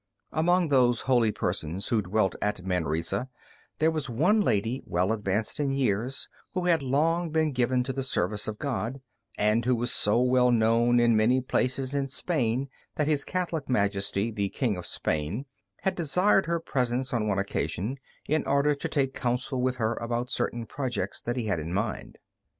[0.31, 3.29] Among those holy persons who dwelt at Manresa,
[3.77, 8.01] there was one lady well advanced in years who had long been given to the
[8.01, 8.99] service of God,
[9.37, 14.31] and who was so well known in many places in Spain that his Catholic Majesty,
[14.31, 15.45] the King of Spain,
[15.81, 17.97] had desired her presence on one occasion
[18.27, 21.75] in order to take counsel with her about certain projects that he had in his
[21.75, 22.17] mind.